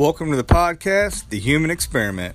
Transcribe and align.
Welcome 0.00 0.30
to 0.30 0.36
the 0.36 0.42
podcast, 0.42 1.28
The 1.28 1.38
Human 1.38 1.70
Experiment. 1.70 2.34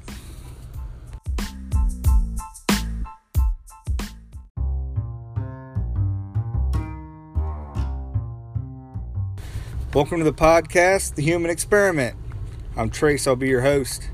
Welcome 9.96 10.20
to 10.20 10.24
the 10.24 10.32
podcast, 10.32 11.16
The 11.16 11.24
Human 11.24 11.50
Experiment. 11.50 12.16
I'm 12.78 12.92
Trace, 12.92 13.26
I'll 13.26 13.36
be 13.36 13.50
your 13.50 13.62
host. 13.62 14.12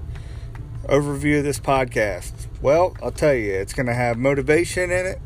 Overview 0.85 1.39
of 1.39 1.43
this 1.43 1.59
podcast. 1.59 2.47
Well, 2.61 2.95
I'll 3.03 3.11
tell 3.11 3.33
you, 3.33 3.51
it's 3.51 3.73
going 3.73 3.87
to 3.87 3.93
have 3.93 4.17
motivation 4.17 4.91
in 4.91 5.05
it. 5.05 5.19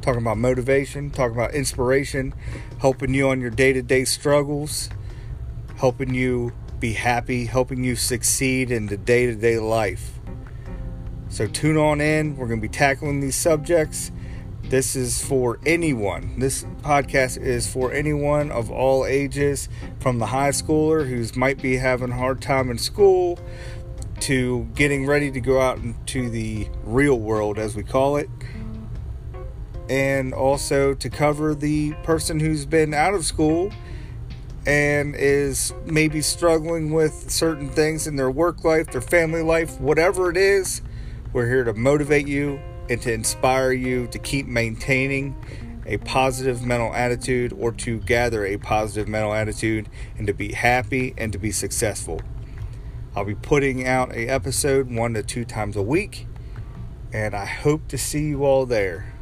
Talking 0.00 0.22
about 0.22 0.38
motivation, 0.38 1.10
talking 1.10 1.36
about 1.36 1.52
inspiration, 1.52 2.32
helping 2.78 3.12
you 3.12 3.28
on 3.28 3.42
your 3.42 3.50
day 3.50 3.74
to 3.74 3.82
day 3.82 4.06
struggles, 4.06 4.88
helping 5.76 6.14
you 6.14 6.54
be 6.82 6.92
happy, 6.92 7.46
helping 7.46 7.82
you 7.82 7.96
succeed 7.96 8.70
in 8.70 8.88
the 8.88 8.98
day 8.98 9.24
to 9.24 9.34
day 9.34 9.58
life. 9.58 10.18
So 11.30 11.46
tune 11.46 11.78
on 11.78 12.02
in. 12.02 12.36
We're 12.36 12.48
going 12.48 12.60
to 12.60 12.68
be 12.68 12.72
tackling 12.72 13.20
these 13.20 13.36
subjects 13.36 14.12
this 14.72 14.96
is 14.96 15.22
for 15.22 15.58
anyone. 15.66 16.38
This 16.38 16.64
podcast 16.80 17.38
is 17.38 17.70
for 17.70 17.92
anyone 17.92 18.50
of 18.50 18.70
all 18.70 19.04
ages, 19.04 19.68
from 20.00 20.18
the 20.18 20.24
high 20.24 20.48
schooler 20.48 21.06
who's 21.06 21.36
might 21.36 21.60
be 21.60 21.76
having 21.76 22.10
a 22.10 22.16
hard 22.16 22.40
time 22.40 22.70
in 22.70 22.78
school 22.78 23.38
to 24.20 24.64
getting 24.74 25.04
ready 25.04 25.30
to 25.30 25.40
go 25.42 25.60
out 25.60 25.76
into 25.76 26.30
the 26.30 26.68
real 26.84 27.18
world, 27.18 27.58
as 27.58 27.76
we 27.76 27.82
call 27.82 28.16
it, 28.16 28.30
and 29.90 30.32
also 30.32 30.94
to 30.94 31.10
cover 31.10 31.54
the 31.54 31.92
person 32.02 32.40
who's 32.40 32.64
been 32.64 32.94
out 32.94 33.12
of 33.12 33.26
school 33.26 33.70
and 34.66 35.14
is 35.16 35.72
maybe 35.84 36.22
struggling 36.22 36.92
with 36.92 37.30
certain 37.30 37.68
things 37.68 38.06
in 38.06 38.16
their 38.16 38.30
work 38.30 38.64
life, 38.64 38.90
their 38.92 39.00
family 39.00 39.42
life, 39.42 39.80
whatever 39.80 40.30
it 40.30 40.36
is. 40.36 40.82
We're 41.32 41.48
here 41.48 41.64
to 41.64 41.74
motivate 41.74 42.28
you 42.28 42.60
and 42.88 43.00
to 43.02 43.12
inspire 43.12 43.72
you 43.72 44.06
to 44.08 44.18
keep 44.18 44.46
maintaining 44.46 45.36
a 45.86 45.96
positive 45.98 46.64
mental 46.64 46.94
attitude 46.94 47.52
or 47.52 47.72
to 47.72 47.98
gather 48.00 48.46
a 48.46 48.56
positive 48.56 49.08
mental 49.08 49.32
attitude 49.32 49.88
and 50.16 50.26
to 50.26 50.34
be 50.34 50.52
happy 50.52 51.14
and 51.18 51.32
to 51.32 51.38
be 51.38 51.50
successful. 51.50 52.20
I'll 53.16 53.24
be 53.24 53.34
putting 53.34 53.86
out 53.86 54.12
a 54.12 54.28
episode 54.28 54.90
one 54.90 55.14
to 55.14 55.22
two 55.22 55.44
times 55.44 55.76
a 55.76 55.82
week 55.82 56.26
and 57.12 57.34
I 57.34 57.44
hope 57.44 57.88
to 57.88 57.98
see 57.98 58.28
you 58.28 58.44
all 58.44 58.64
there. 58.64 59.12